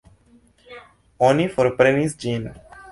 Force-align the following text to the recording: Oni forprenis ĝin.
Oni 1.29 1.47
forprenis 1.59 2.19
ĝin. 2.27 2.53